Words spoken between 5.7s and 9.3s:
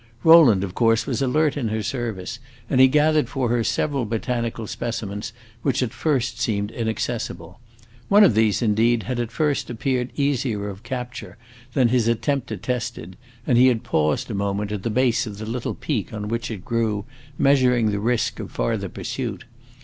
at first seemed inaccessible. One of these, indeed, had at